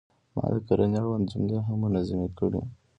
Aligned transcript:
ما 0.35 0.45
د 0.53 0.55
کرنې 0.67 0.97
اړوند 1.01 1.29
جملې 1.31 1.57
هم 1.67 1.77
منظمې 1.83 2.27
کړې. 2.37 2.61